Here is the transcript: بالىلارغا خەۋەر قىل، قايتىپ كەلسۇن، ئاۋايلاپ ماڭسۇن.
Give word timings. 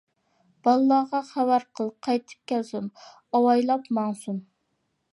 بالىلارغا 0.67 1.21
خەۋەر 1.27 1.67
قىل، 1.79 1.93
قايتىپ 2.09 2.51
كەلسۇن، 2.53 2.91
ئاۋايلاپ 3.29 3.89
ماڭسۇن. 3.99 4.43